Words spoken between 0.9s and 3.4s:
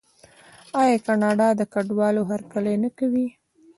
کاناډا د کډوالو هرکلی نه کوي؟